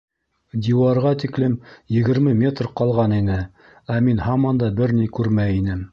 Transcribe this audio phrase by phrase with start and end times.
[0.67, 1.57] Диуарға тиклем
[1.97, 3.39] егерме метр ҡалған ине,
[3.97, 5.87] ә мин һаман да бер ни күрмәй инем.